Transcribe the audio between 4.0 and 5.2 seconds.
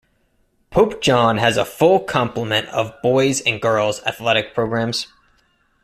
athletic programs.